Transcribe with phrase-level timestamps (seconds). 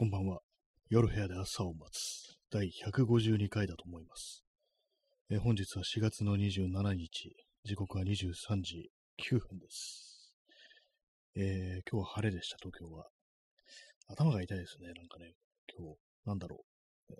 [0.00, 0.40] こんばんは。
[0.88, 2.34] 夜部屋で朝を待つ。
[2.50, 4.42] 第152回だと思います。
[5.28, 7.36] え本日は4月の27日。
[7.64, 8.88] 時刻は23時
[9.30, 10.32] 9分です。
[11.36, 13.08] えー今日は晴れでした、東京は。
[14.08, 15.34] 頭が痛いですね、なんかね。
[15.76, 16.64] 今日、なんだろ
[17.10, 17.14] う。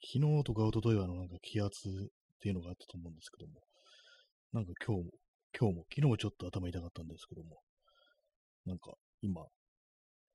[0.00, 3.60] 昨日とか一昨日はあのなんか気圧っていうのがあったと思うんですけども。
[4.54, 5.10] なんか今日も、
[5.60, 7.60] 今日も、昨日もちょっと頭痛かったんですけども。
[8.64, 9.44] なんか今、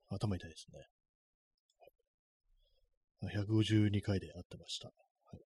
[0.08, 0.86] 頭痛いですね。
[3.28, 4.88] 152回で会ってました。
[4.88, 4.92] は
[5.36, 5.40] い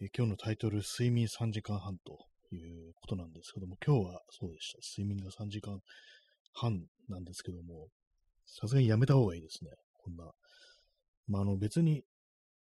[0.00, 2.18] え今日のタイトル、睡眠3時間半と
[2.54, 4.78] いうことなんですけども、今日はそうでした。
[4.96, 5.80] 睡眠が3時間
[6.52, 7.88] 半なんですけども、
[8.46, 9.70] さすがにやめた方がいいですね。
[9.94, 10.30] こんな。
[11.28, 12.02] まあ、あの別に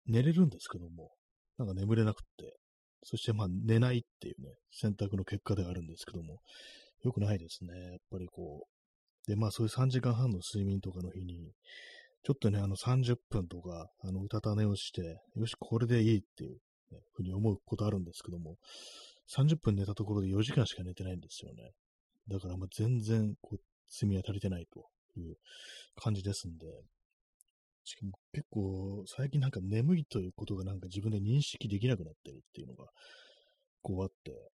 [0.07, 1.11] 寝れるんですけども、
[1.59, 2.57] なんか眠れなくって、
[3.05, 6.39] そしてまあ寝ないっていうね、選択の結果ではあるんですけども、
[7.05, 7.73] 良くないですね。
[7.73, 9.31] やっぱりこう。
[9.31, 11.53] で、まあそういう3時間半の睡眠とかの日に、
[12.25, 16.59] ちょっとね、あの30分とか、あの、うたた寝をして、よし、これでいいっていう、
[16.93, 18.57] ね、ふうに思うことあるんですけども、
[19.35, 21.73] 30分寝たところで4時間しか寝てないんですよね。
[22.29, 23.61] だから、ま、全然、こう、
[23.93, 24.87] 睡眠は足りてないと
[25.19, 25.37] いう
[25.97, 26.67] 感じですんで、
[27.85, 32.87] しかも結構、最近なんか眠いということがなんか自分で認識できなくなってるっていうのが、
[33.83, 34.52] こうあって、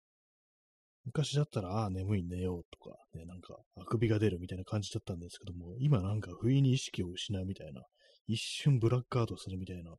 [1.06, 7.84] 昔だったら、ああ、眠い、寝ようとか、ね、なんか、あくびが出るみたいな感じだったんですけども、今なんか不意に意識を失うみたいな、
[8.28, 9.96] 一瞬ブラックアウトするみたいな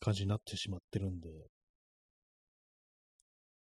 [0.00, 1.28] 感じになってしまってるんで、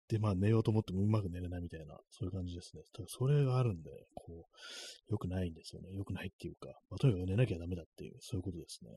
[0.08, 2.82] で、まあ寝ようと思ってもうまく寝れないみたいな、そういう感じですね。
[2.94, 5.88] ただそれがあるんで、こう、良くないんですよね。
[5.92, 8.90] 良くないっていうか、まあ、とにかく寝なきゃダメだっていう、そういうことですね。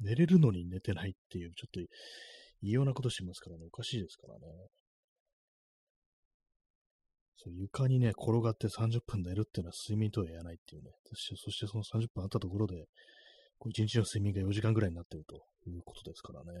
[0.00, 1.80] 寝れるのに寝てないっていう、ちょっと
[2.62, 4.40] 異様なことしますからね、おかしいですからね。
[7.42, 10.90] そう、床にね、転がって30分寝るっていうのは睡眠とは言わないっていうね。
[11.06, 12.84] そして、そしてその30分あったところで、
[13.58, 16.52] こう1日の睡眠が4時間ぐらいになってるということですからね。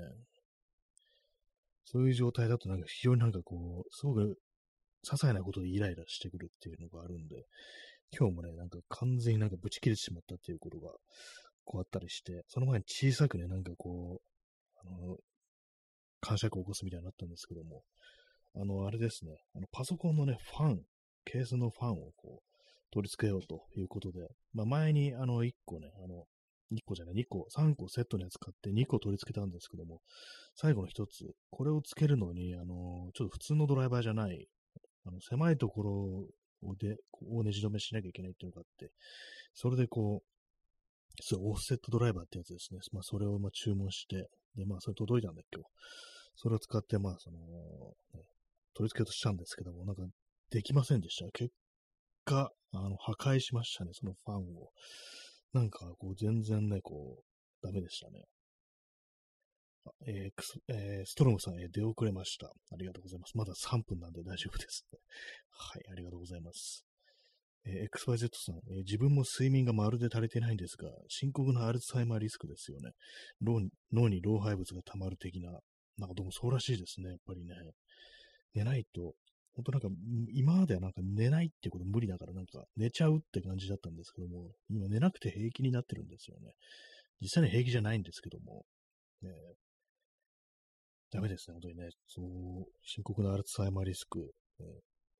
[1.84, 4.38] そういう状態だとなんか非常になんかこう、すごく
[5.06, 7.44] 些細なことでイライラしてくるっていうのがあるんで、
[8.16, 10.92] 今日もね、なんか完全になんかブチ切れてしまったっていうことが、
[11.64, 15.18] こうあったりして、その前に小さくね、なんかこう、あの、
[16.20, 17.82] 感触を起こすみたいになったんですけども、
[18.54, 20.82] あの、あれですね、あのパソコンのね、ファン、
[21.24, 22.50] ケースのファンをこう、
[22.92, 26.24] 取り付けようということで、まあ前にあの1個ね、あの、
[26.72, 30.00] 1個じゃない、2個、3個セットのやつ買って2個取り付けたんですけども、
[30.54, 34.46] 最後の1つ、これをつけるのに、あの、ちょっと普通のドライバーじゃない、
[35.04, 35.92] あの、狭いところ
[36.62, 38.92] をで、こうネジ止めしなきゃいけないっていうのがあって、
[39.54, 42.80] それでこう、そう、オフセットドライバーってやつですね。
[42.92, 45.64] まあ、それをまあ注文して、で、まあ、それ届いたんだけど、
[46.36, 47.38] それを使って、まあ、その、
[48.14, 48.24] ね
[48.74, 50.02] 取り付けようとしたんですけども、なんか、
[50.50, 51.30] できませんでした。
[51.32, 51.52] 結
[52.24, 54.70] 果、あの、破壊しましたね、そのファンを。
[55.52, 58.24] なんか、こう、全然ね、こう、ダメでしたね。
[60.06, 62.48] えークスえーストロムさん、えー出遅れました。
[62.48, 63.36] ありがとうございます。
[63.36, 64.84] まだ3分なんで大丈夫です、
[65.50, 66.84] はい、ありがとうございます。
[67.64, 72.92] えー XYZ さん、えー自分も睡眠がまるで足りてないんですが、深刻なアルツハイマーリスクですよね。
[73.40, 75.50] 脳に脳に老廃物が溜まる的な、
[75.96, 77.54] なんかどうもそうらしいですね、やっぱりね。
[78.54, 79.14] 寝ないと、
[79.54, 79.88] 本当なんか、
[80.32, 86.52] 今まではなんか寝ないってこと無理だから、なんか寝ちゃうって感じだったんですけども、今寝なくて平気になってるんですよね。
[87.20, 88.64] 実際に平気じゃないんですけども、
[89.22, 89.30] ね、
[91.10, 91.88] ダメですね、本当にね。
[92.06, 94.20] そう、深刻なアルツハイマーリスク。
[94.60, 94.66] ね、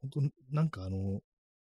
[0.03, 1.21] 本当なんかあの、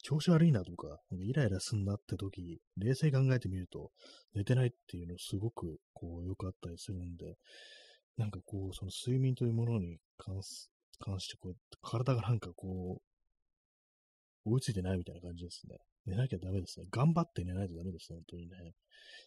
[0.02, 3.90] 調子悪いなとか、なんかイライラすんなって時、冷静考えてみると、
[4.34, 7.36] 寝てないっていうのすごく、こう、よくあったりするんで、
[8.16, 13.00] なんかこう、その睡眠というものに関す関して、こう、体がなんかこ
[14.44, 15.76] う、追いついてないみたいな感じですね。
[16.06, 16.86] 寝なきゃダメですね。
[16.90, 18.56] 頑張って寝ないとダメですね、本当にね。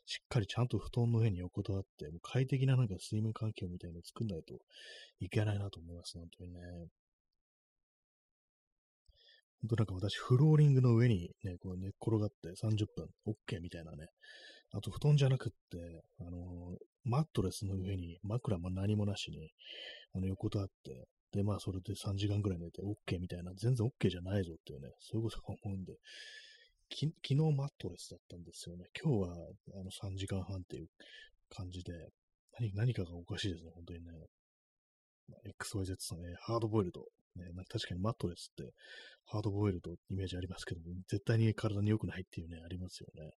[0.06, 4.59] しっかりちゃんと布団の上に横たわって、もう快適ななんか睡眠環境みたいなのを作んないと
[5.20, 6.59] いけないなと思います、本当にね。
[9.62, 14.08] 本当なんか私、フローリングの上にね、こう寝っ転がって30分、OK みたいなね。
[14.74, 19.51] あと、布団じゃなくって、あのーマットレスの上に枕も何もなしに、
[20.16, 25.94] あの、横たわって、で、まあ、それで3時間ぐらい寝て OK みたいな、全然 OK じゃないぞっていうね、そういうことが思うんで、
[26.90, 28.86] き昨日マットレスだったんですよね。
[29.02, 30.88] 今日は、あの、3時間半っていう
[31.50, 31.92] 感じで、
[32.58, 34.12] 何何かがおかしいですね、本当にね。
[35.28, 37.02] まあ XYZ さんね、ハードボイルド。
[37.36, 38.72] ね、なんか確かにマットレスって、
[39.26, 43.32] ハードボイルドイメージありますけど、絶対に体に良くないっていうね、ありますよね。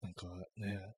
[0.00, 0.94] なんかね、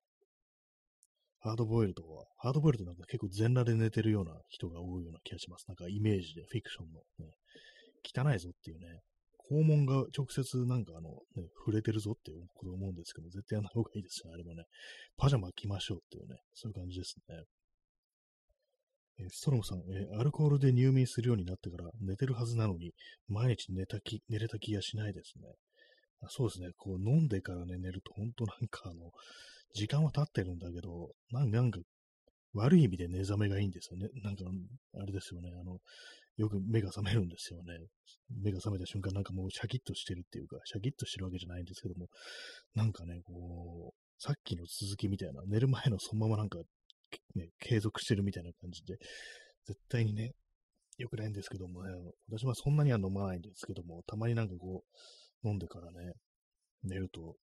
[1.47, 5.63] ハードボイルドは、ハードボイルドなんか結構全裸で寝てるような人が多いような気がします。
[5.69, 7.31] なんかイメージで、フィクションの、ね、
[8.03, 8.99] 汚いぞっていうね、
[9.49, 11.07] 肛門が直接なんかあの、
[11.37, 14.65] ね、触れてるぞっていうこと思うんですけど、絶対やんない方がいいですよ、あれもね。
[15.15, 17.43] パジャマ着ましょうっていうね、そういう感じですね。
[19.19, 22.91] えストロムさん、えアルコールで入眠するようになってから寝てるはずなのに、
[23.29, 25.47] 毎日寝た気、寝れた気がしないですね。
[26.19, 29.11] あそうですね、こう飲んでからね、寝ると本当なんかあの、
[29.73, 31.79] 時間は経ってるんだけど、なんか
[32.53, 34.09] 悪い意味で寝覚めがいいんですよね。
[34.23, 34.45] なんか、
[35.01, 35.51] あれですよね。
[35.59, 35.77] あの、
[36.37, 37.73] よく目が覚めるんですよね。
[38.43, 42.07] 目が覚めた瞬間、なんかもうシャキッとしてるっていうか、シャキッとしてるわけじゃないんですけども、
[42.75, 46.59] なんかね、こう、さっきの続きみたいな、寝る前のそのままなんか、
[47.35, 48.97] ね、継続してるみたいな感じで、
[49.65, 50.31] 絶対にね、
[50.97, 51.93] 良くないんですけどもね、
[52.29, 54.83] 私はそんなには飲まないんですけども、たまになんかこ
[55.43, 56.13] う、飲んでからね、
[56.83, 57.35] 寝ると、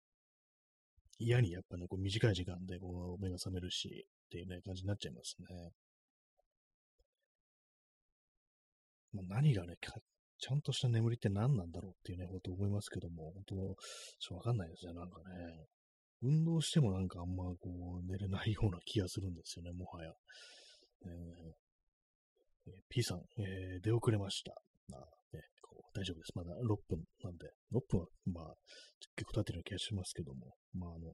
[1.20, 5.72] 嫌にやっぱね、こう短い時間でこう目が覚めるし、っていうね、感じになっちゃいますね。
[9.14, 9.76] まあ、何がね、
[10.40, 13.76] ちゃんとした眠りって何なんだろうっていうね、こと思いますけども、本当、ちょっ
[14.30, 15.68] とわかんないですね、なんかね。
[16.24, 20.12] 運動してもなんかあんまこう、寝れないような気がするんですよね、もはや。
[21.06, 24.54] えー、P さん、えー、出遅れました。
[24.94, 25.06] あ、
[25.94, 26.32] 大丈夫です。
[26.36, 28.54] まだ6分なんで、6分は、まあ、
[29.16, 31.14] 結構経ってるような気がしますけども、まあ、あの、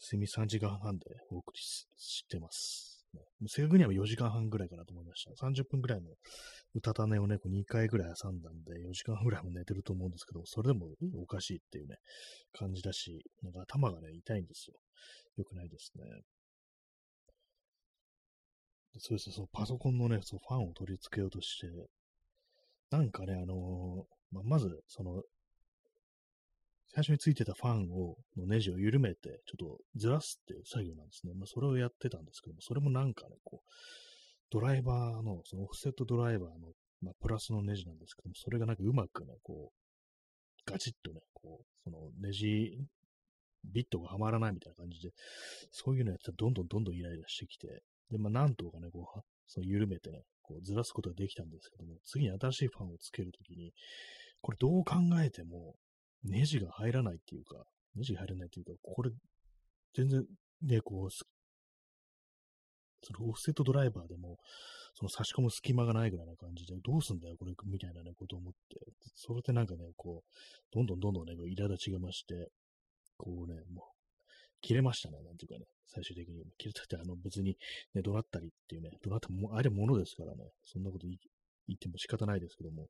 [0.00, 3.04] 睡眠3時間半でお送りしてます。
[3.14, 5.32] ね、正確には4時間半ぐらいかなと思いました。
[5.46, 6.10] 30分ぐらいの
[6.74, 11.96] うたた寝をね、こう2回ぐらい挟んだんで、4時間ぐらいも寝てると思うんですけど、それでもおかしいっていうね、
[12.52, 14.76] 感じだし、なんか頭がね、痛いんですよ。
[15.38, 16.04] よくないですね。
[18.98, 21.66] そうですね、そのパソコンのね、そのファンを取り付けようとして、
[22.90, 25.22] なんかね、あのー、まあ、まず、その、
[26.94, 31.34] 最初についてたファンを、のネジを緩めて、ちょっとずらすっていう作業なんですね。
[31.34, 33.70] まあ、それをやってたんですけども、それもなんかね、こう、
[34.50, 42.78] ドライバーの、そのオフセットドライバーの、まあ、プラスのネジなんですけども、それがなんかうまくね、こう、ガチッとね、こう、そのネジ、
[43.64, 45.10] ビットがはまらないみたいな感じで、
[45.70, 53.74] そういうのやってたらどんどんどんどんイライラしてきて、で、まあ、なんとかね、こう、その緩めてね、こうずらすことができたんですけども、次に新しいファンをつけるときに、
[54.40, 55.74] これどう考えても、
[56.24, 57.64] ネジが入らないっていうか、
[57.94, 59.10] ネジが入らないっていうか、これ、
[59.94, 60.24] 全然、
[60.62, 61.24] ね、こう、そ
[63.22, 64.38] のオフセットドライバーでも、
[64.94, 68.80] その差し込む隙間がないぐらいな感じで、どうすんだよ、これ、みたいなね、ことを思って、
[69.14, 70.30] それでなんかね、こう、
[70.72, 72.48] どんどんどんどんね、苛立ちが増して、
[73.16, 73.97] こうね、もう、
[74.60, 76.44] 切れましたね、なんていうかね、最終的に。
[76.58, 77.56] 切れたって、あの、別に、
[77.94, 81.16] ね、怒鳴ったりっていうね、怒鳴っても、あれものですからね、そんなこと言
[81.74, 82.88] っても仕方ないですけども、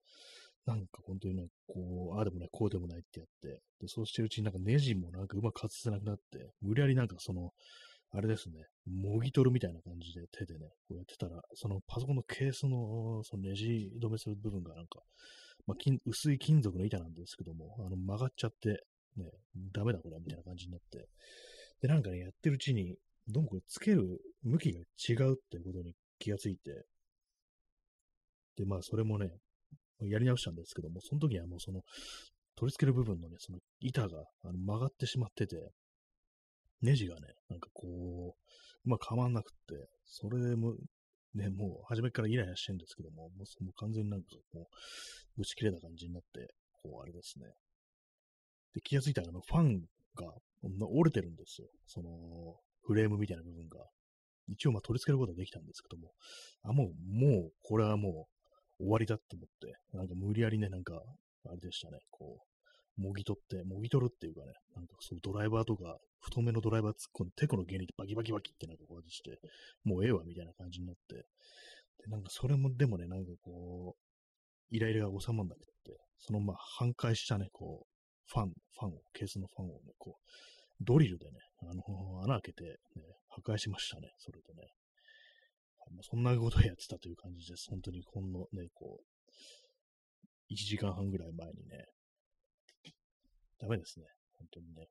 [0.66, 7.52] なんか本当にね、こう、ああでもない、こうでもないってやって、で、そうしてるうちになんかネジもなんかうまく外せなくなって、無理やりなんかその、
[8.10, 15.00] あれですね、もぎ取るみたいな感じで手でね、こうやってたら、そのパソコンのケースのそのネジ止めする部分がなんか、
[15.66, 18.82] まあ、金薄い金属の板なんですけども、あの曲がっちゃって、
[19.16, 19.30] ね、
[19.72, 21.08] ダメだこれ、みたいな感じになって、
[21.80, 22.96] で、なんかね、やってるうちに、
[23.28, 26.84] どうもこれつける向きが違うっていうことに気がついて、
[28.56, 29.30] で、まあ、それもね、
[30.00, 31.82] やり直したんですけども、その時はもうその、
[32.56, 35.56] 取り付ける部分のね、その板があの曲がってしまってて、
[36.82, 40.74] ネジがね、なんかこう、まくはまんなくって、それも、
[41.34, 44.68] ね、もう初めからイライラしてるんですけども、もうもう完全になんかこ
[45.36, 47.46] う、打ち切れた感じになって、こう、あれですね。
[48.74, 49.82] で、気がついたらあの、ファン
[50.24, 50.32] が
[50.88, 51.68] 折れてるんですよ。
[51.86, 52.08] その、
[52.82, 53.78] フレームみたいな部分が。
[54.50, 56.12] 一応まあ取り付けることはできたんですけども、
[56.62, 58.28] あ、もう、もう、これはも
[58.80, 61.02] う、終わりだって思って、なんか無理やりね、なんか、
[61.46, 62.38] あれでしたね、こ
[62.98, 69.38] う、もぎ取って、もぎ取るっていうかね、なんかそうドライバーとか、太めのドライバー突っ込んで、テコの原理でバキバキバキってなんかこうやってして、
[69.84, 71.24] もうええわ、みたいな感じになって、で、
[72.08, 77.97] なんかそれも、でもね、なんかこう、イライラが収まんなくて、そのまあ、反壊したね、こう、
[78.28, 80.30] ファン、ファンを、ケースのファンをね、こう、
[80.80, 81.82] ドリルでね、あの、
[82.24, 84.68] 穴開けて、ね、破壊しましたね、それでね。
[85.90, 87.66] ま、そんなことをやってたという感じです。
[87.70, 91.84] 本当にほんのね、こう、1時間半ぐらい前にね、
[93.58, 94.06] ダメですね。
[94.38, 94.86] 本当にね。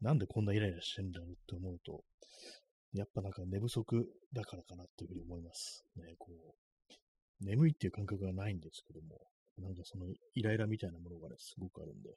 [0.00, 2.04] なんでこんなイライラしてんだろうって思うと、
[2.92, 5.84] やっぱなんか寝不足だからかなというふうに思います。
[5.96, 9.18] ね、こう、眠いっていう感覚がないんですけども、
[9.62, 12.10] なんかそのイライラみたいなものがね、すごくあるんで、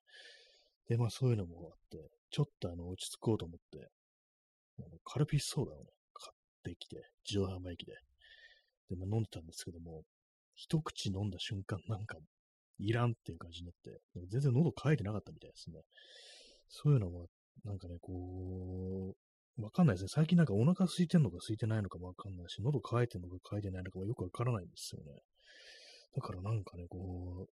[0.90, 3.90] で、まあそういうのもあって、ちょっとあの、落ち着こうと思って、
[4.80, 6.98] あのカルピスソーダをね、買ってきて、
[7.30, 7.94] 自動販売機で。
[8.90, 10.04] で、まあ、飲んでたんですけども、
[10.56, 12.18] 一口飲んだ瞬間なんか、
[12.78, 15.82] いらんっていう感じになって、全然喉乾いてなかったみたいですね。
[16.70, 17.28] そういうのも、
[17.64, 19.16] なんかね、こ
[19.58, 20.08] う、わかんないですね。
[20.10, 25.22] 最近なんかお腹空いてんのか空いてないのかもわかんないし、喉乾いてんのか乾いてないのかもよくわからないんですよね。
[26.16, 27.50] だからなんかね、こう、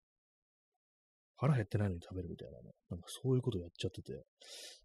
[1.38, 4.22] 腹減ってないのに食べるみたいなね、なんかそういうことをやっちゃってて、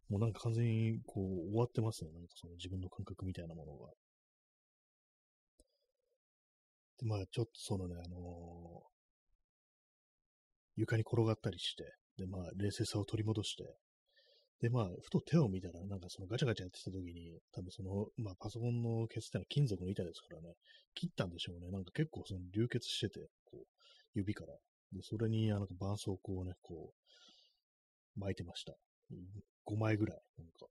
[0.09, 3.91] もうなんか完全にこう終わってますね、なんかその自分の感覚みたいなものが。
[6.99, 8.21] で、まあちょっとそのね、あのー、
[10.77, 11.83] 床に転がったりして、
[12.17, 13.65] で、まあ冷静さを取り戻して、
[14.65, 20.55] で、まあ、ふと手を見たら、なんかそのガチャガチャやってた時に、多分その、まあパソコンのケツってのは金属の板ですからね、
[20.95, 21.71] 切ったんでしょうね。
[21.71, 23.67] なんか結構その流血してて、こう、
[24.15, 24.55] 指から。
[24.95, 26.95] で、それに、あの、絆創膏をね、こ
[28.17, 28.73] う、巻いてました。
[29.67, 30.67] 5枚ぐらい、なんか、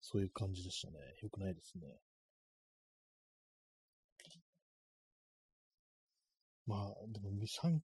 [0.00, 0.94] そういう感じでしたね。
[1.22, 1.82] よくないですね。
[6.66, 7.80] まあ、でも、3、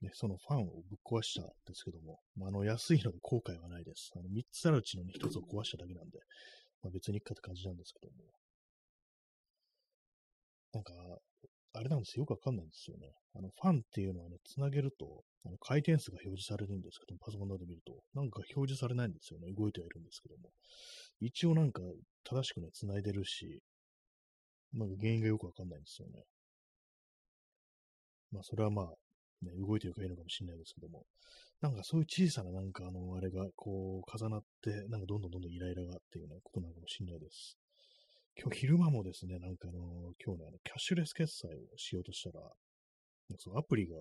[0.00, 4.10] ね、そのファンをぶっ壊したんですけども、まあ、あの、安いので後悔はないです。
[4.16, 6.18] あの、3つあるうちの、1つを壊しただけなんで、
[6.82, 8.24] まあ、別にいっかって感じなんですけども。
[10.72, 10.92] なんか、
[11.76, 12.22] あれなんですよ。
[12.22, 13.12] よくわかんないんですよね。
[13.34, 19.52] あの、ファンっていうのはね、つなげると、あの回転数が表示されるんですけども、パソコンなどで見ると、なんか表示されないんですよね。
[19.52, 20.50] 動いてはいるんですけども。
[21.20, 21.82] 一応なんか、
[22.24, 23.62] 正しくね、繋いでるし、
[24.72, 26.24] なんか原因がよくわかんないんですよね。
[28.30, 28.94] まあ、それはまあ、
[29.44, 31.06] ね、動いてるからいいのかもしれないですけども、
[31.60, 37.56] なんかそういう小さななんかあの、あれがこう重なって、なんかどんどんどんどんイライラがっていうね、ことなのかもしれないです。
[38.36, 42.54] 今日昼間もですね、なんかあの、今日ね、あのキャッシュレス決済をしようとしたら、なんか
[43.38, 43.96] そのアプリが、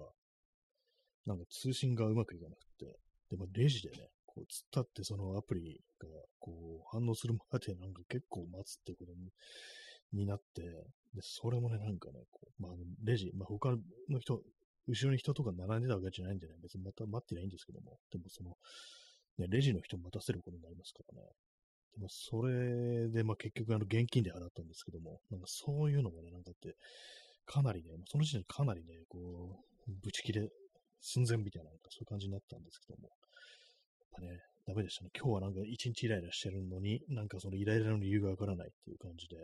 [1.25, 2.85] なんか通信がうまくいかなくて、
[3.29, 6.07] で、まあ、レジでね、こう、突っ立ってそのアプリが、
[6.39, 9.31] こう、反応するまでなんか結構待つってことに
[10.13, 12.71] になって、で、それもね、なんかね、こう、まあ、
[13.03, 13.75] レジ、まあ、他
[14.09, 14.41] の人、
[14.87, 18.55] 後ろに人とか並んでたわけじゃないんでね、別にまた待ってないんですけども、でもその、
[19.37, 21.27] ね、レジの人待たせることになりますからね。
[21.95, 26.75] でもそれで、まあ結局あの現金で払ったんですけども、なんかそういうのもね、なんかって、
[27.45, 30.49] かなりね、その時点でかなりね、こう、ぶち切れ
[31.01, 35.11] 寸前みたいな、なんかそういう感じになったんですけども、やっぱね、ダメでしたね。
[35.15, 39.35] 今日はなんか一日イライラしてるのに、なんかそのイライラの理由がわからないっていう感じで、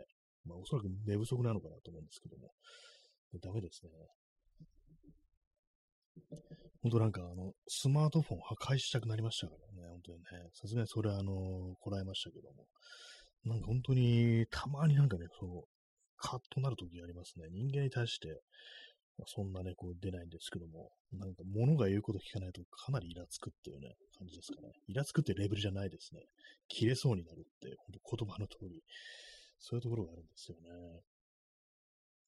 [0.44, 2.52] まあおそらく寝不足なのかなと思うんですけども、
[3.40, 3.90] ダメですね。
[6.82, 10.24] 本当なんかあの、スマートフォン破壊したくなりましたからね、本当にね。
[10.54, 12.66] さすがにそれはあの、こらえましたけども。
[13.44, 15.64] なんか本当に、たまになんかね、そう、
[16.16, 17.48] カッとなる時がありますね。
[17.50, 18.40] 人間に対して、
[19.26, 24.72] そんなね、こう出ないんですけども、なんか物が言うこと聞かないとかなりイラつくっていうね、感じですかね。
[24.88, 26.22] イラつくってレベルじゃないですね。
[26.68, 28.82] 切れそうになるって、本当言葉の通り、
[29.58, 31.00] そういうところがあるんですよね。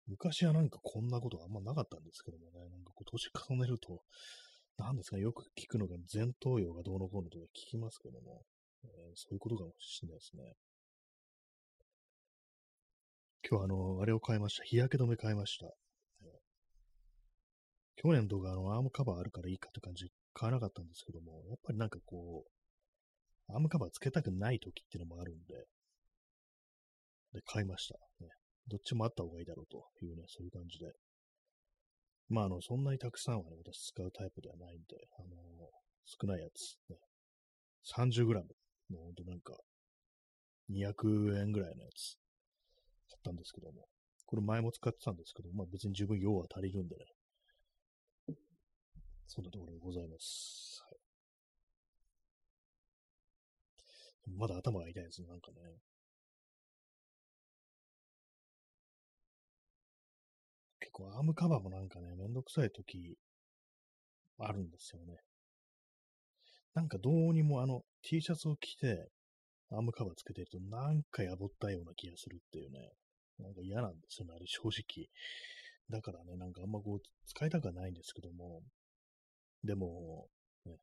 [0.06, 4.02] 昔はなんかこんなことあんまなかったんですけどもね、なんかこう年重ねると、
[4.78, 8.42] なんですかね、よく聞くのが前頭葉がどうのこうのとか聞きますけども、
[8.84, 10.42] えー、そういうことかもしれないですね。
[13.48, 14.64] 今日あの、あれを買いました。
[14.64, 15.66] 日焼け止め買いました。
[15.66, 16.30] えー、
[17.96, 25.54] 去年とかあの、アームカバーあるからいいかって感じ買わなかったんですけども、やっぱりなんかこう、アームカバーつけたくない時っていうのもあるんで、
[27.34, 27.94] で、買いました。
[28.24, 28.30] ね、
[28.68, 30.92] どっちもあった方がいいだろうというね、そういう感じで。
[32.28, 35.32] まあ、あの、そんなにたくさんはね、私使うタイプではないんで、あのー、
[36.06, 36.96] 少ないやつ、ね、
[37.96, 38.34] 30g
[38.90, 39.54] のほんとなんか、
[40.70, 42.16] 200円ぐらいのやつ、
[43.08, 43.86] 買ったんですけども、
[44.26, 47.04] これ前も使ってたんですけど、まあ別に十分用は足りるんでね、
[49.26, 50.82] そんなところでございます。
[50.88, 50.96] は
[54.32, 55.58] い、まだ頭が痛いですね、なんかね。
[61.02, 63.16] 結構アームカバーもなんかね、めんどくさい時
[64.38, 65.16] あるんですよね。
[66.74, 69.08] なんかどうにもあの T シャツを着て
[69.70, 72.92] アームカバーつけてるとなんかやぼったような気がするっていうね。
[73.38, 75.08] なんか嫌なんですよね、あれ正直。
[75.90, 78.62] だからね、なんかあんまこう使いたくはないんですけども、
[79.64, 80.28] でも、
[80.64, 80.76] ね、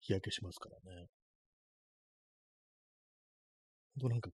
[0.00, 1.06] 日焼けしますからね。
[3.94, 4.30] ほんとなんか、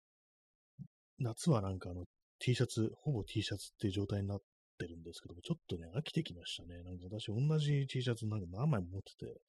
[1.18, 2.04] 夏はなんかあの
[2.40, 4.40] T シャツ、ほぼ T シャツっていう状態になっ
[4.78, 6.82] てるんですけども、ちょっとね、飽きてきましたね。
[6.82, 9.40] なんか私、同じ T シャツなんか何枚も持ってて、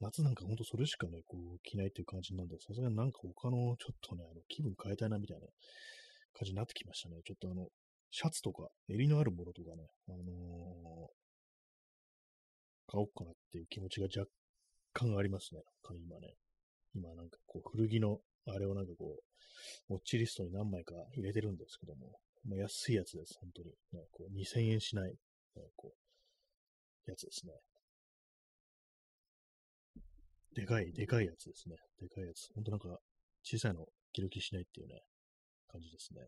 [0.00, 5.46] 夏なんかほんとそれしかね、こう、着ないっていう感じなんで、さすがになんか他のちょっとね、あの気分変えたいなみたいな
[6.34, 7.16] 感じになってきましたね。
[7.24, 7.66] ちょっとあの、
[8.10, 10.26] シャツとか、襟のあるものとかね、あのー、
[12.90, 14.30] 買おうかなっていう気持ちが若
[14.94, 15.62] 干ありますね。
[15.84, 16.34] 今ね。
[16.94, 19.16] 今なんかこう、古着の、あれをなんかこ
[19.90, 23.70] う、ウォッチリストに何枚か入れてるんですけども、まあ、安いやつです、本当に。
[23.92, 25.16] ね、こう2000円しない、ね、
[25.76, 25.94] こ
[27.06, 27.52] う、やつですね。
[30.54, 31.76] でかい、でかいやつですね。
[32.00, 32.52] でかいやつ。
[32.54, 32.98] ほんとなんか、
[33.42, 35.00] 小さいの着る気しないっていうね、
[35.68, 36.26] 感じですね。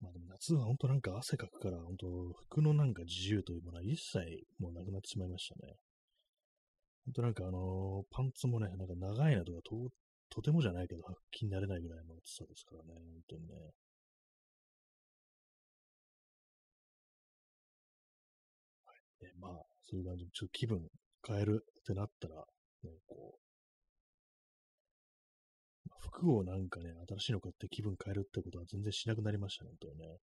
[0.00, 2.06] まあでも夏は本当なんか汗かくから、本当
[2.48, 4.18] 服のなんか自由というものは一切
[4.58, 5.74] もうなくなってしまいましたね。
[7.06, 9.90] 本当なんかあのー、パンツもね、なんか長いなとかと、
[10.30, 13.54] とてもじゃないけど、気になれないぐらいの暑さですからね、本当にね。
[18.84, 19.24] はい。
[19.24, 20.88] ね、まあ、そういう感じで、ちょっと気分
[21.26, 22.44] 変えるってなったら、
[22.84, 23.46] ね、こう、
[26.00, 30.18] 服をなんかね、新しいの買って気分変えるってことは全然しなくなりましたね、本当にね。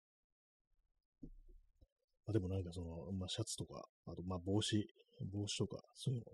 [2.26, 4.88] まあ、でもなんかその、まあ、シャツとか、あとまあ帽子、
[5.32, 6.26] 帽子とか、そういうの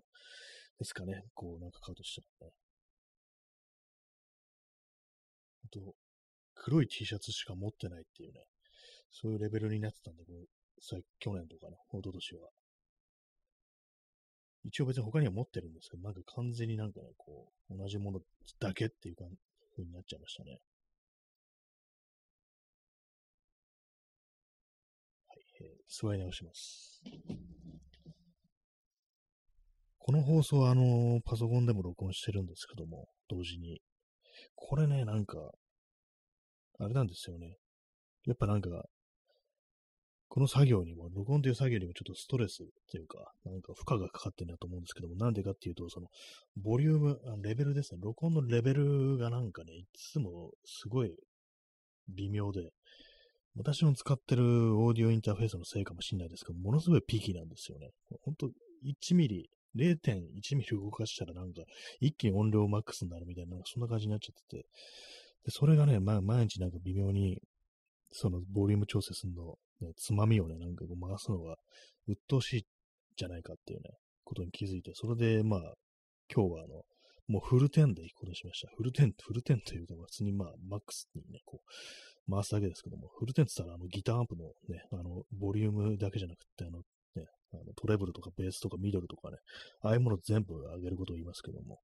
[0.80, 2.67] ですかね、こうなんか買うとしたらね。
[5.72, 5.96] と、
[6.56, 8.42] 黒い T シャツしか持ってないっていうね、
[9.12, 10.48] そういうレベルになってたんで、こう
[11.20, 12.50] 去年とかね、一昨年は。
[14.64, 18.20] 一応別に他には持ってるんですけど、なんか完全になんかね、こう、同じもの
[18.60, 19.26] だけっていうか、
[19.76, 20.60] 風になっちゃいましたね。
[25.28, 27.02] はい、えー、座り直します。
[30.00, 33.82] この放送はあの、パソコンでも録音してるんですけども、同時に。
[34.58, 35.38] これね、なんか、
[36.80, 37.56] あれなんですよね。
[38.26, 38.86] やっぱなんか、
[40.28, 42.58] この作業にも、録音という作業にもちょっとストレス
[42.92, 46.08] というか、なんか負荷がかかってるなと思うんですけども、なんでかっていうと、その、
[46.58, 51.16] ボリューム、レベルですね、録音のレベルがなんかね、いつもすごい
[52.10, 52.72] 微妙で、
[53.56, 57.92] 私の使ってるオーディオインターフェースのせいかもしれないですけど、ものすごいピーキーなんですよね。
[58.22, 58.50] ほんと、
[58.84, 61.62] 1ミリ、0.1ミリ動かしたらなんか、
[62.00, 64.66] 一気に音量マックスになるみたいな、なんかそんな感じになっちゃってて、
[65.46, 67.40] でそれがね、まあ、毎日なんか微妙に、
[68.12, 71.56] そのボリューム調整するの、ね、つまみをね、なんかこう回すのが
[72.08, 72.66] 鬱陶しい
[73.16, 73.90] じゃないかっていうね、
[74.24, 75.60] ことに気づいて、それでまあ、
[76.34, 76.84] 今日はあの、
[77.28, 78.70] もうフルテンで行くことにしました。
[78.76, 86.82] フルテン、フルテンというか、普通にまあ、マックスにね、こう、回すだけですけども、フルテンって言ったら、あの、ギターアンプのね、あの、ボリュームだけじゃなくて、あの、
[87.54, 89.38] あのトレブルとかベースとかミドルとかね、
[89.82, 91.80] ああいうもの全部上げることを言いますけども、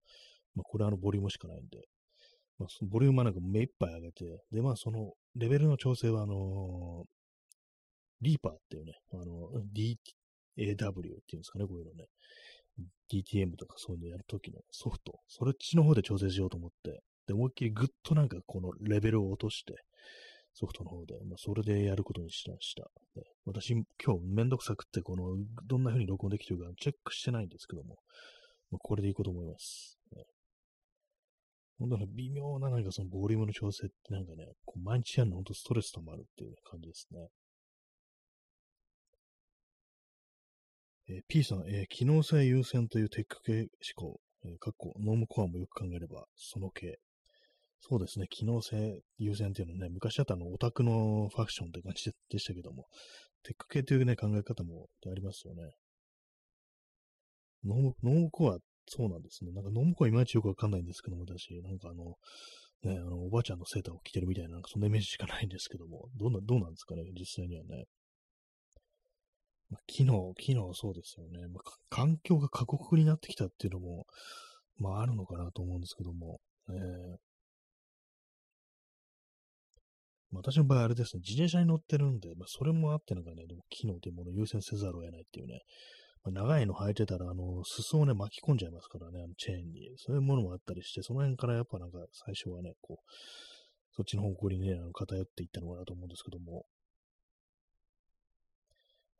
[0.56, 1.86] まあ、これはあの、ボリュームしかないんで、
[2.60, 7.06] まあ、そのボリュームはなんか目いっぱい上げて、で、まあ、その、レベルの調整は、あのー、
[8.22, 10.02] リーパーっていうね、あの、DAW っ
[10.56, 12.06] ていうんですかね、こういうのね。
[13.12, 19.76] DTM とかそういうのやるときのソフト、それっちの方で調整しようと思って、で、思いっきりぐっとなんかこのレベルを落として、
[20.54, 22.84] ソフトの方で、まあ、それでやることにしました。
[23.16, 25.36] で私、今日めんどくさくって、この、
[25.66, 27.98] どんな風に録音できてるかチェックしてないんですけども、
[28.72, 30.00] まあ、これでいいこと思います。
[30.16, 30.24] ね、
[31.80, 37.28] 本当に微妙ななんかそのボリュームの調整ってなんかね、こう毎日やるの本当ストレス溜まるっていう感じですね。
[41.10, 47.00] えー、P さん、えー、機能性優先というテック系思考、えー、かっこノームコアもよく考えれば、その系。
[47.86, 52.86] そうですね、機能性優先っていうのね、昔だったらオタクのファッションって感じでしたけども、
[53.44, 55.64] テック系というね、考え方もありますよね。
[57.66, 59.52] ノーム、ノームコアそうなんですね。
[59.52, 62.16] なんか、ノームコアはいまいちよくわかんないんですけども、私、なんかあの、
[62.84, 67.86] ね、あの、おばあちゃんのセーターを着てるみたいな、なんかそんなイメージしかないんですけども、どうな、どうなんですかね、実際にはね。
[69.70, 71.48] まあ、機能、機能そうですよね。
[71.48, 74.06] まあ、環境が過酷になってきたっていうのも、
[74.78, 77.18] まあ、あるのかなと思うんですけども、えー、
[80.36, 85.62] 私の場合あれですね、自転車に乗ってるんで、まあ、それもあってなんかね、でも機能というものを優先せざるを得ないっていうね、
[86.24, 89.90] まあ、長いの履いてたら、あの、裾をね、巻き込んじゃいますからね、あのチェーンに。
[89.98, 93.12] そういうものもあったりして、その辺からやっぱなんか最初はね、こう、
[93.96, 96.66] そっちの方向にね、あの偏っていったのかなと思うんですけども。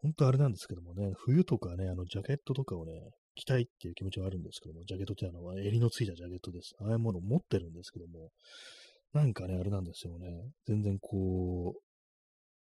[0.02, 2.92] 本当あれなんですけどもね、冬とかね、あの、ジャケットとかをね、
[3.36, 6.76] 着たいっていう気持ちはあるんですけども、ジャケットってあの、襟のついたジャケットです。
[6.82, 8.32] ああいうものを持ってるんですけども、
[9.14, 10.28] なんかね、あれなんですよね。
[10.66, 11.82] 全然こう、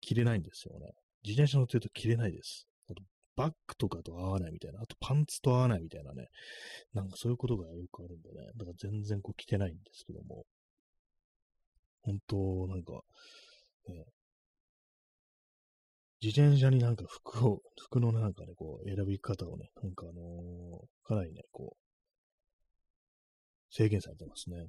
[0.01, 0.93] 着れないんですよね。
[1.25, 2.69] 自転車乗ってると着れないです。
[2.89, 3.03] あと、
[3.37, 6.29] バッグとかと合わないみたいな、あとパンツと合わないみたいなね、
[6.95, 10.45] なんかそういうことがよくあるんでね、だから全然こう着てないんですけども、
[12.03, 12.93] 本当なんか、
[13.89, 14.05] ね、
[16.23, 24.69] 自転車になんか服を、服のなんかね、こう選び方をね、なんかあのー、かなりね、こう、制限されてますね。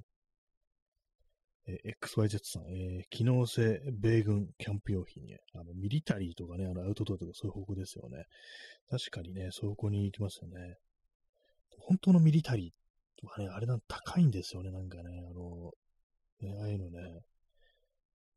[1.68, 8.24] え XYZ さん、えー、機能性米軍キャンプ用品ね、あの、ミリタリーとかね、あの、アウトドアとかそういう方向ですよね。
[8.90, 10.76] 確かにね、そういう方向に行きますよね。
[11.78, 15.72] 本当のミリタリーとかね、あれなん高いんですよね、なんかね、あの、
[16.40, 17.20] ね、ああいうのね、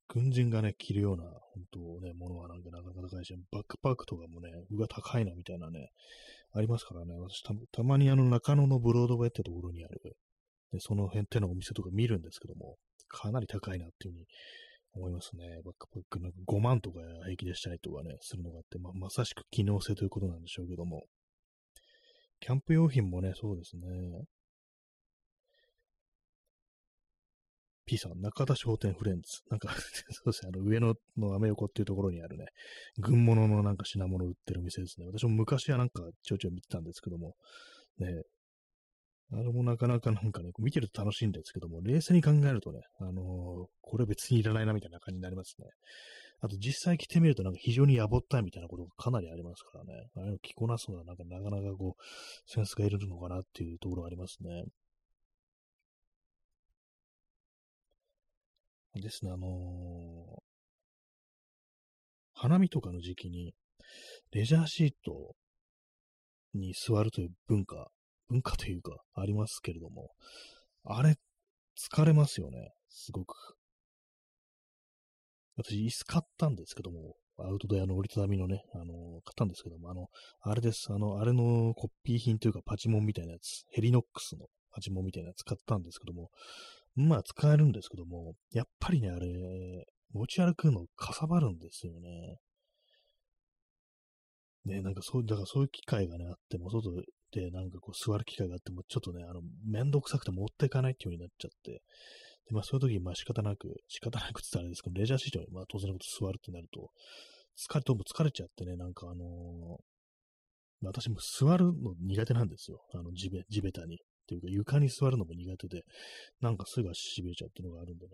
[0.09, 5.91] 軍人がね、着るような、本当ね、ものはなんかなかなか高いし、バックパックとかもね、うわ、高いな、みたいなね、
[6.53, 10.17] ありますからね、私た、たまにあの中野のブロードウェイってところにある、
[10.71, 14.25] でその辺手のお店とか見るんですけども、かなり高いなっていうふうに
[14.93, 15.61] 思いますね。
[15.65, 21.03] バックパックなんか5万とか平気でしたりとかね、するのがあって、まあ、まさしく機能性ということなんでしょうけども。
[22.39, 23.83] キャンプ用品もね、そうですね。
[27.85, 29.41] P さん、中田商店フレンズ。
[29.49, 29.69] なんか
[30.09, 32.45] そうですね、あの、上野のアメ横っていうところにあるね、
[32.97, 35.05] 軍物のなんか品物売ってる店ですね。
[35.05, 37.35] 私も昔はなんかちょいちょい見てたんですけども、
[37.97, 38.23] ね、
[39.33, 45.67] あれもなかなかなんかね、見てると楽しいんですけども、冷静に考えるとね、あのー、これ別にいらないなみたいな感じになりますね。
[46.41, 50.09] あと実際着てみるとなんか非常にやぼったいみたいなことがかなりありますからね。
[50.17, 52.03] あれを着こなすのはなんかなかなかこう、
[52.45, 54.65] センスがいるのかなっていうところがありますね。
[58.95, 60.41] ですね、あのー、
[62.33, 63.53] 花見とかの時期に、
[64.31, 65.35] レジャーシート
[66.53, 67.89] に座るという文化、
[68.31, 70.11] 文化というか、ありますけれども、
[70.85, 71.15] あれ、
[71.77, 73.35] 疲れますよね、すごく。
[75.57, 80.07] 私、椅子買ったんですけども、アウトドアの折りたたみのね、あのー、買ったんですけども、あの、
[80.41, 86.29] あれです、あの、あれのコピー品というかパチモンみたいなやつ、ヘリノックスのパチモンみたいなやつ買ったんですけども、
[86.95, 89.27] まあ使えるんですけども、やっぱりね、あれ、
[90.13, 92.37] 持ち歩くのかさばるんですよね。
[94.65, 96.91] ね、なんかそう、だからそういう機会がね、あっても、外
[97.31, 101.81] でなんかこう座る機会があっても、ちょっとね、あの、めんどくさくて持っていかないっていう風になっちゃって、で、
[102.51, 106.89] まあそういう時、まあ仕方なく、仕方なくって言ったらあれですけど、レジャー市場にまあ当然のこと座るってなると、
[107.57, 109.77] 疲れ、どうも疲れちゃってね、なんかあのー、
[110.83, 112.81] 私も座るの苦手なんですよ。
[112.93, 113.95] あの、地べ、地べたに。
[113.95, 115.83] っていうか床に座るのも苦手で、
[116.41, 118.11] なんかすぐ足痺れちゃうっていうのがあるんでね、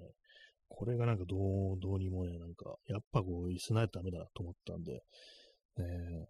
[0.70, 6.28] これがなんかどう、どうにもね、なんか、やっぱこう、椅子ないとダメだなと思ったんで、ね、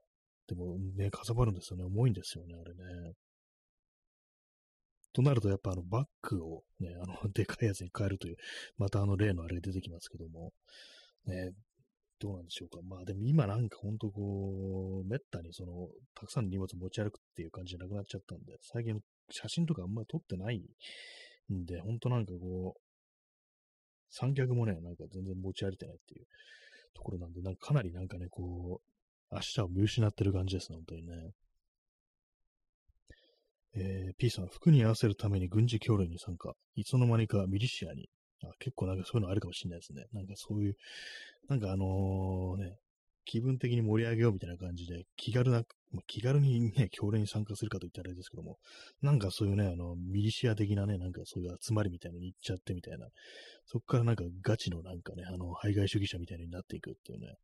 [0.48, 1.84] でもね、かさばるんですよね。
[1.84, 3.14] 重いんですよね、あれね。
[5.14, 8.38] となると、やっぱあのバッグをね、あの、 でかいやつに変えるという、
[8.78, 10.54] またあの例のあれが出てきますけども、
[11.26, 11.52] ね、
[12.20, 12.80] どうなんでしょうか。
[12.82, 20.64] まあでも今なんかほんとこう、めったにその、たくさんの荷物持ち歩くっていう感じじゃなくなっちゃったんで、最近写真とかあんまり撮ってない
[21.52, 22.82] んで、ほんとなんかこう、
[24.10, 26.28] 三脚もね、なんか全然持ち歩いてないっていう
[26.94, 28.97] ところなんで、なんかかなりなんかね、こう、
[29.32, 31.32] 明日を見失ってる感じですね、本当にね。
[33.76, 36.54] えー、P さん、服に合わせるために軍事協力に参加。
[36.76, 38.10] いつの間にかミリシアに。
[38.44, 40.06] あ結構なんかそういうのあるかもしれないですね。
[40.14, 40.76] なんかそういう、
[41.50, 42.78] なんかあのね、
[43.26, 48.58] 気分的に盛り上げようみたいな感じで、気軽な、ま、気軽にね、協連に参加するかと言ったらあれですけども、
[49.02, 53.08] なんかそういうね、あの、ミリシア的なね、なんかそういう集まりみたいのに行っちゃってみたいな、
[53.66, 57.36] そこからなんかガチのなんかね、あの、排外主義者みたいになっていくっていうね、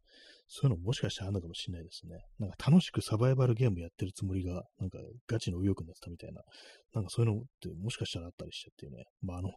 [0.47, 2.19] そういうのもしかしたらあるのかもしれないですね。
[2.37, 6.41] なんか楽しくサバイバルゲームやってるつもりが、なんかガチの右翼になってたみたいな、
[6.93, 9.05] なんかそういうのってもしかしたらあったりしてっていうね。
[9.21, 9.49] まああの、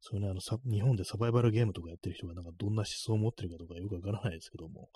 [0.00, 4.88] そういうね、あの日本でサバイバルゲームとかやってる人がなんかどんな思想を持ってるかとかよくわからないですけども、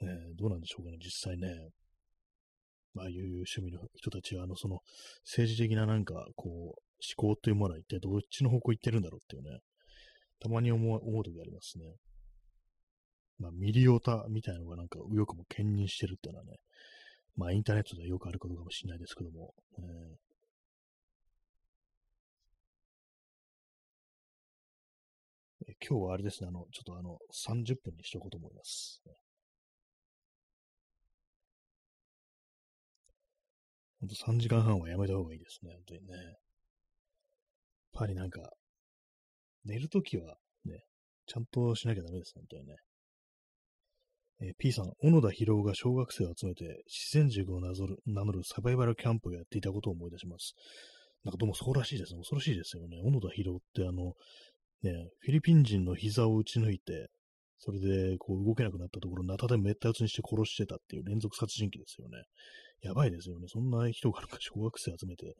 [0.00, 1.48] ね、どうなんでしょうかね、実際ね。
[2.96, 4.80] まあ、いう趣味の人たちは、あの、その、
[5.24, 9.60] 政治的ななんか、こう、思考というものは一体どっちの方向行ってるんだろうっていうね、
[10.40, 11.84] たまに思う、思う時ありますね。
[13.38, 16.56] まあ、ミリオタみたいなのがなんか右翼も兼任してるっていうのはね、
[17.36, 20.26] まあ、インターネットでよくあることかもしれないですけども、えー。
[25.86, 29.02] 今日はあれですね、あの、ちょっとあの、30分にしようこうと思います。
[34.06, 36.14] ほんと3時間半はやめた方がいいですね、本当にね。
[36.14, 36.34] やっ
[37.92, 38.40] ぱりなんか、
[39.64, 40.80] 寝るときはね、
[41.26, 42.74] ちゃんとしなきゃダメです、本当にね。
[44.42, 50.54] えー、P さん、小野田博夫が小学生を集めて、自然塾を名乗る名乗るサバイバルキャンプをやっていたことを思い出します。
[51.24, 52.18] なんかどうもそうらしいですね。
[52.18, 52.98] 恐ろしいですよね。
[53.02, 54.12] 小野田博夫ってあの、
[54.82, 57.08] ね、フィリピン人の膝を打ち抜いて、
[57.58, 62.22] それでこう動けなくなったところ、ナタでめった打ちにして殺してたっていう連続殺人鬼ですよね。
[62.82, 63.46] やばいですよね。
[63.48, 65.34] そんな人がなんか小学生集めて、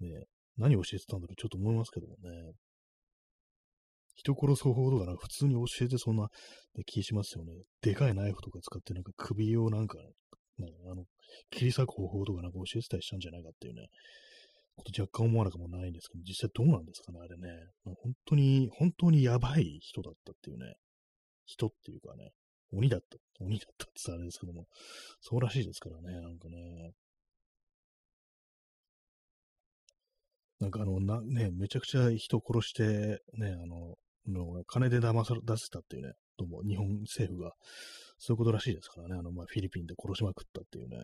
[0.00, 0.24] ね、
[0.56, 2.52] 何を教えてたんだろうちょっと思いますけどもね。
[4.14, 6.28] 人殺す方法とかなんか普通に教えてそんな、
[6.86, 7.52] 気しますよね。
[7.80, 9.98] でかいナイフとか使ってなんか首をなんか、
[10.58, 11.04] ね、あの、
[11.50, 13.86] 切り裂く方法とかなんか教えてたりしたんじゃないかっていうね、
[14.76, 17.48] こと若干思わなくもないんですけど、実際どうなんですかね、あれね。
[17.84, 20.74] 本当に、本当にやばい人だったっていうね。
[21.44, 22.30] 人っていうかね、
[22.72, 23.16] 鬼だった。
[23.40, 24.66] 鬼だったって言ったらあれですけども、
[25.20, 26.92] そうらしいですからね、なんかね。
[30.60, 33.96] なんかあの、な、ね、めちゃくちゃ人を殺して、ね、あの、
[34.28, 37.52] の金で騙さ出せたっていうね、どうも日本政府が、
[38.18, 40.96] そういうことらしいですからね、あの、まあ、フィリピンで殺しまくったっていうね。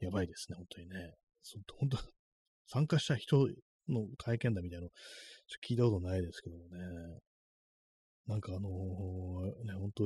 [0.00, 1.14] やばいですね、本当にね。
[1.78, 1.98] 本当
[2.66, 3.46] 参加した人
[3.88, 4.90] の体験談みたいなの、
[5.64, 7.20] 聞いたことないですけどもね。
[8.26, 10.04] なんかあのー、ね、本当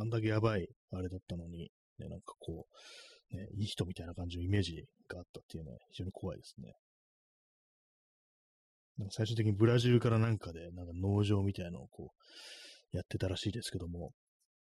[0.00, 2.66] あんだけやばいあれだったのに、ね、なんかこ
[3.32, 6.72] う、ね、いい人みたいな感じのイメージがあったっていうのは非常に怖いですね。
[8.98, 14.12] なんか最終的にブラジルからなんかで、なんか農場みたいなのをこう、やってたらしいですけども、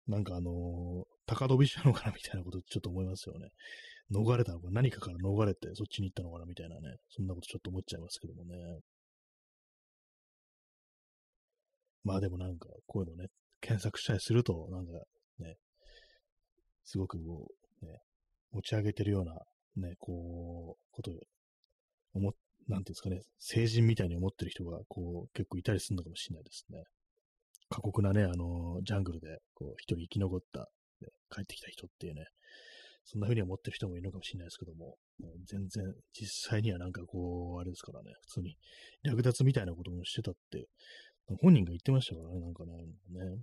[0.09, 3.49] なんかあのー、高飛びしたのかなみたいなことちょっと思いますよね。
[4.13, 8.57] 逃れたのか、何かから逃れてそっちに行ったのかなみたいなね、そんなことちょっと思っちゃいますけどもね。
[12.07, 14.93] まあでもなんか、こういうのね、検索したりすると、なんか
[15.41, 15.57] ね、
[16.85, 17.49] すごくこ
[17.83, 17.99] う、ね、
[18.53, 19.35] 持ち上げてるような、
[19.89, 21.15] ね、こう、ことを
[22.15, 22.33] 思っ、
[22.69, 26.85] なんていうんですかね、成人みたいに思ってる人が、こう、結構いたりするのかもしれないですね。
[27.71, 30.61] 過酷なね、あの、ジャングルで、こう、一人生き残った、
[31.01, 32.27] ね、帰ってきた人っていうね、
[33.05, 38.57] そんな風に思ってる人もいるのかもしれないですけども、も全然、実際にはなんかこう、あれですからね、普通に
[39.03, 40.67] 略奪みたいなこともしてたって、
[41.35, 42.73] 本人が言ってましたからね、なんかね、
[43.11, 43.43] ね。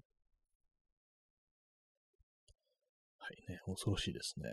[3.17, 4.49] はいね、恐ろしいですね。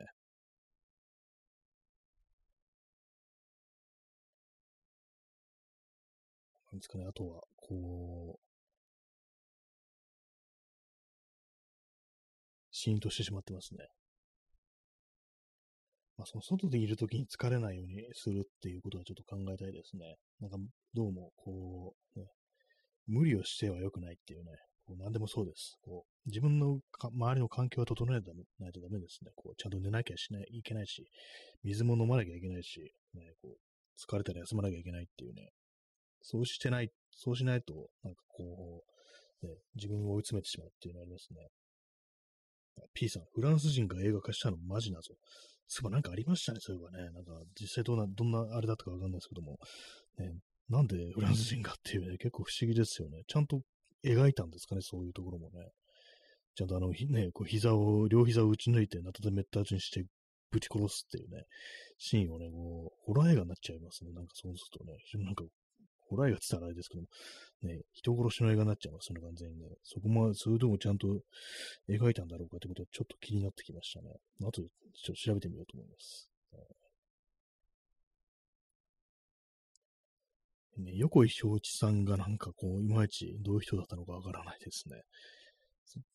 [6.72, 8.50] なんですかね、あとは、こう、
[12.72, 13.86] シーンとしてしまってますね。
[16.16, 20.16] まあ、その外でいるときに疲れないようにするっていうことはちょっと考えたいですね。
[20.40, 20.58] なんか、
[20.94, 22.26] どうも、こう、ね、
[23.10, 24.52] 無理をしては良くないっていうね、
[24.86, 25.76] こう何でもそうです。
[25.82, 29.32] こう自分の周りの環境は整えないとダメですね。
[29.34, 31.04] こうちゃんと寝なきゃしないいけないし、
[31.64, 32.80] 水も飲まなきゃいけないし、
[33.14, 33.56] ね、こう
[34.00, 35.50] 疲れたら休まなきゃいけないっていうね、
[36.22, 38.84] そうしてない、そうしないと、なんかこ
[39.42, 41.48] う、ね、自分を追い詰めてしまうっていうのありますね。
[42.94, 45.14] P さん、フランス人が映画化したのマジなぞ。
[45.66, 47.10] そういえばなんかありましたね、そういえばね。
[47.10, 49.58] なんか実際どんな、どんなあれだったかわかんないですけども、
[50.18, 50.34] ね、
[50.70, 53.22] なんでフランス人かっていうね、結構不思議ですよね。
[53.26, 53.60] ちゃんと
[54.04, 55.68] 描いたんですかね、そういうところもね。
[56.54, 60.04] ちゃんとあの、ね、こう膝を、両膝を打ち抜いて、ナタでめった打ちにして
[60.50, 61.44] ぶち殺すっていうね、
[61.98, 64.12] シーンをね、こう、ホラー映画になっちゃいますね。
[64.12, 65.44] なんかそうするとね、非常になんか、
[66.08, 67.08] ホラー映画って言ったらあれですけども、
[67.62, 69.68] ね、人殺しの映画になっちゃいますね、完全にね。
[69.82, 71.06] そこも、それでもちゃんと
[71.88, 74.10] 描いたんだろうかってことはちょっと気になってきましたね。
[74.42, 74.70] あと、ちょっ
[75.06, 76.30] と調べてみようと思います。
[80.80, 85.02] ね、横井正一さんがなんかこう、いまいちどういう人だったのかわからないですね。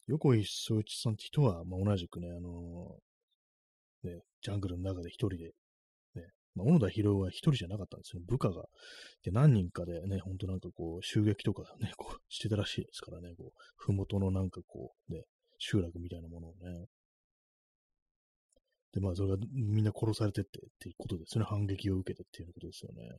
[0.07, 5.51] 横井正一さんって人は、まあ、同じくね、あのー、ね、ジャングルの中で一人で、
[6.15, 8.21] ね、まあ、小野田博は一人じゃなかったんですよ。
[8.25, 8.63] 部下が、
[9.23, 15.23] で、何人かでね、ほんとなんかこう、襲撃とかね、こう、してたらしいですからね、こう、ふもとのなんかこう、ね、
[15.57, 16.85] 集落みたいなものをね。
[18.93, 21.45] で、まあ、それがみんな殺されてってっていうことですね。
[21.45, 23.17] 反撃を受けてっていうことですよね。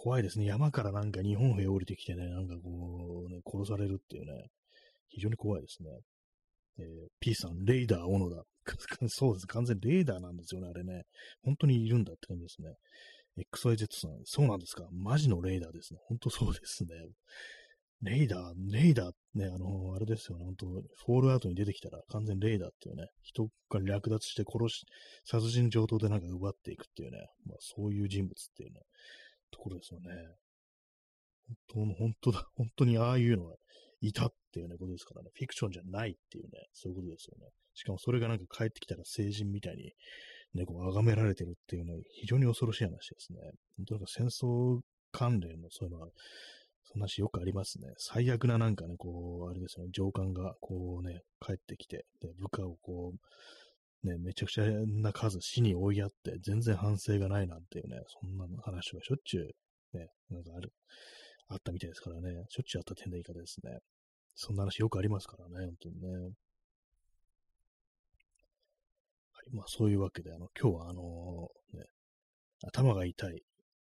[0.00, 0.44] 怖いですね。
[0.44, 4.44] 山からなんか日本兵降りてきてね、なんかこう、ね、殺されるっていうね、
[5.08, 5.90] 非常に怖いですね。
[6.78, 6.84] えー、
[7.18, 8.44] P さん、レイダー、小野田。
[9.08, 9.46] そうです。
[9.48, 11.02] 完全レーダーなんですよね、あれね。
[11.42, 12.74] 本当にいるんだって感じですね。
[13.52, 14.86] XYZ さん、そうなんですか。
[14.92, 15.98] マジのレーダーですね。
[16.04, 16.90] 本当そうですね。
[18.02, 20.44] レイダー、レイダーね、あのー、あれですよね。
[20.44, 24.86] 本当フォールアウトに出てきたら完全レイダーっていうね、人が略奪して殺し、
[25.24, 28.80] 殺人上等でなんか奪っていくっていうね、まあそういう人物っていうね、
[29.50, 30.10] ところですよね。
[31.46, 33.56] 本当の、本当だ、 本当にああいうのが
[34.00, 37.50] いたっていうね、ことですからね、フィクションじゃないっていうね、そういうことですよね。
[37.74, 39.92] しかもそれがなんか帰ってきたら成人みたいに、
[40.54, 43.38] ね、こう、崇められてるっていうのは非常に恐ろしい話ですね。
[43.76, 44.80] 本当なんか戦争
[45.12, 46.10] 関連のそういうのは、
[46.84, 47.88] そんな話よくありますね。
[47.98, 53.18] 最悪ななんかね、こう、あれですよね、上官がこうね、帰ってきて、で部下をこう、
[54.04, 60.72] ね、めちゃくちゃな数死に追いやって、全然反省がないなんていうね、そんな話がしょっちゅう、ね、なんかある、
[61.48, 63.78] あったみたいですからね、しょっちゅうあった点で言い方ですね。
[64.34, 66.08] そんな話よくありますからね、本当にね。
[69.32, 71.84] はい、まあそういうわけで、あの、今日はあのー、ね、
[72.62, 73.42] 頭が痛い、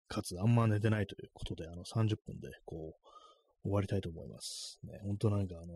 [0.07, 3.11] かつあんま寝てないということで、あの30分で、こう、
[3.63, 4.79] 終わりたいと思います。
[4.83, 5.71] ね、本当なんかあの、ね、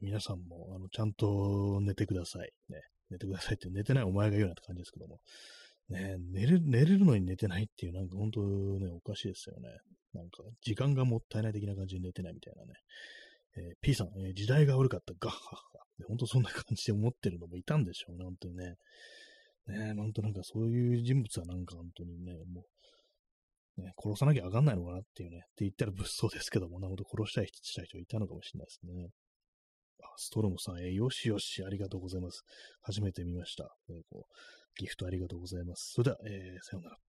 [0.00, 2.50] 皆さんも、あの、ちゃんと寝てください。
[2.68, 5.20] ね、寝てくださいって寝てないお前が言うなって感じですけども。
[5.88, 9.70] ね、寝る、寝れるのに寝てないっていう、なんか本当ね、おかしいですよね。
[10.14, 12.74] なんか、時間がもったいない的な感じで寝てないみたいなね。
[13.56, 15.70] えー、P さん、えー、時代が悪かった、ガッハッハ。
[16.06, 18.76] 本当そんな感じで思ってるのもいたんでしょうね、本当にね。
[19.66, 22.64] ね本当なんかそういう人物はなんか本当にね、も
[23.78, 29.08] う、ね、殺さなきゃあかんないのかなっていうね、って言ったら物騒ですけども、なるほど殺したい人した人いたのかもしれないですね。
[30.20, 32.44] ストロムさん、えー、よしよし、ありがとうございます。
[32.82, 33.74] 初めて見ました。
[33.88, 34.34] えー、こう
[34.78, 35.92] ギフトありがとうございます。
[35.94, 37.09] それでは、えー、さようなら。